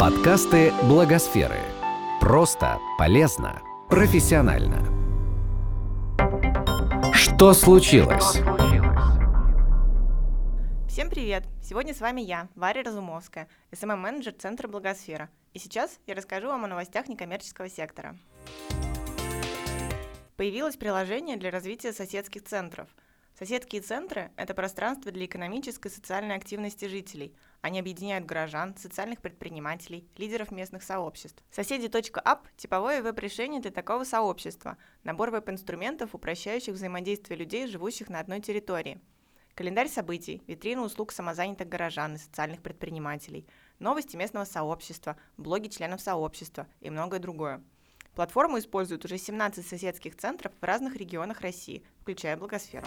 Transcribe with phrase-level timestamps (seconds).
[0.00, 1.58] Подкасты Благосферы.
[2.22, 3.60] Просто, полезно,
[3.90, 4.82] профессионально.
[7.12, 8.36] Что случилось?
[10.88, 11.44] Всем привет!
[11.62, 15.28] Сегодня с вами я, Варя Разумовская, СММ-менеджер Центра Благосфера.
[15.52, 18.16] И сейчас я расскажу вам о новостях некоммерческого сектора.
[20.36, 22.88] Появилось приложение для развития соседских центров–
[23.40, 27.34] Соседские центры– это пространство для экономической и социальной активности жителей.
[27.62, 31.42] Они объединяют горожан, социальных предпринимателей, лидеров местных сообществ.
[31.50, 39.00] Соседи.ап– типовое веб-решение для такого сообщества, набор веб-инструментов, упрощающих взаимодействие людей, живущих на одной территории.
[39.54, 43.46] Календарь событий, витрина услуг самозанятых горожан и социальных предпринимателей,
[43.78, 47.62] новости местного сообщества, блоги членов сообщества и многое другое.
[48.14, 52.86] Платформу используют уже 17 соседских центров в разных регионах России, включая Благосферу.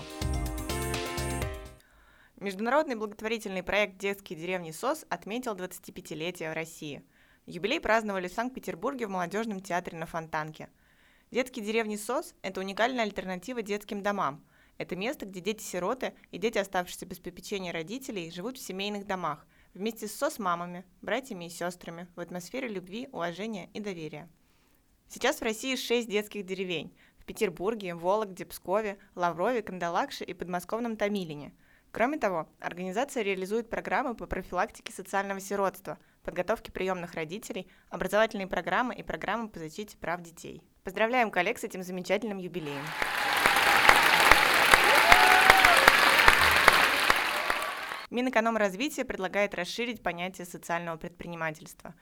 [2.44, 7.02] Международный благотворительный проект «Детские деревни СОС» отметил 25-летие в России.
[7.46, 10.68] Юбилей праздновали в Санкт-Петербурге в молодежном театре на Фонтанке.
[11.32, 14.44] Детские деревни СОС– это уникальная альтернатива детским домам.
[14.78, 20.10] Это место, где дети-сироты и дети, оставшиеся без попечения родителей, живут в семейных домах, вместе
[20.10, 24.28] с СОС-мамами, братьями и сестрами, в атмосфере любви, уважения и доверия.
[25.08, 31.54] Сейчас в России шесть детских деревень– в Петербурге, Вологде, Пскове, Лаврове, Кандалакше и подмосковном Томилине–
[31.94, 39.04] Кроме того, организация реализует программы по профилактике социального сиротства, подготовке приемных родителей, образовательные программы и
[39.04, 40.64] программы по защите прав детей.
[40.84, 42.82] Поздравляем коллег с этим замечательным юбилеем.
[48.10, 51.94] Минэкономразвития предлагает расширить понятие социального предпринимательства.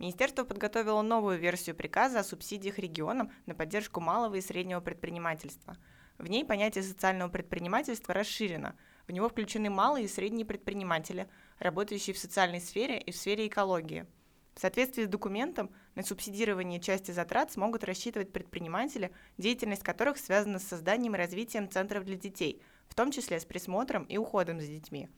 [0.00, 5.76] Министерство подготовило новую версию приказа о субсидиях регионам на поддержку малого и среднего предпринимательства.
[6.18, 8.74] В ней понятие социального предпринимательства расширено–
[9.06, 14.06] в него включены малые и средние предприниматели, работающие в социальной сфере и в сфере экологии.
[14.54, 20.64] В соответствии с документом, на субсидирование части затрат смогут рассчитывать предприниматели, деятельность которых связана с
[20.64, 25.10] созданием и развитием центров для детей, в том числе с присмотром и уходом за детьми.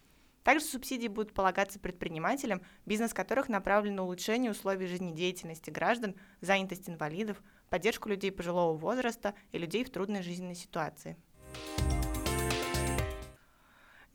[0.42, 7.40] Также субсидии будут полагаться предпринимателям, бизнес которых направлен на улучшение условий жизнедеятельности граждан, занятость инвалидов,
[7.68, 11.16] поддержку людей пожилого возраста и людей в трудной жизненной ситуации.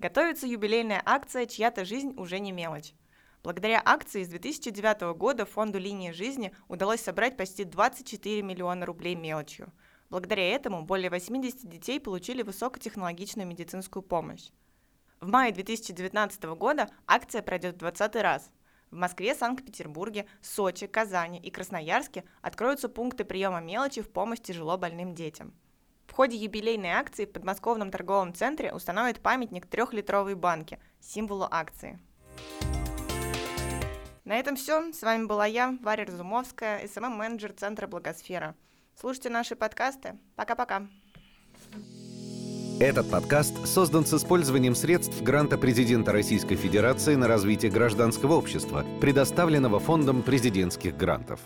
[0.03, 2.94] Готовится юбилейная акция «Чья-то жизнь уже не мелочь».
[3.41, 9.72] Благодаря акции с 2009 года фонду «Линия жизни» удалось собрать почти 24 миллиона рублей мелочью.
[10.09, 14.50] Благодаря этому более 80 детей получили высокотехнологичную медицинскую помощь.
[15.22, 18.52] В мае 2019 года акция пройдет в 20 раз.
[18.92, 25.16] В Москве, Санкт-Петербурге, Сочи, Казани и Красноярске откроются пункты приема мелочи в помощь тяжело больным
[25.16, 25.53] детям–
[26.13, 32.00] в ходе юбилейной акции в подмосковном торговом центре установят памятник трехлитровой банке, символу акции.
[34.24, 34.94] На этом все.
[34.94, 38.53] С вами была я, Варя Разумовская, СММ-менеджер Центра Благосфера.
[38.96, 40.19] Слушайте наши подкасты.
[40.35, 40.88] Пока-пока.
[42.80, 49.80] Этот подкаст создан с использованием средств гранта президента Российской Федерации на развитие гражданского общества, предоставленного
[49.80, 51.40] Фондом президентских грантов.